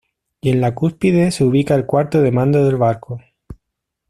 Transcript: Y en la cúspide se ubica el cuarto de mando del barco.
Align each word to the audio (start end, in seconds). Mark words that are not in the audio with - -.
Y 0.41 0.49
en 0.49 0.61
la 0.61 0.73
cúspide 0.73 1.29
se 1.29 1.43
ubica 1.45 1.75
el 1.75 1.85
cuarto 1.85 2.23
de 2.23 2.31
mando 2.31 2.65
del 2.65 2.75
barco. 2.75 3.21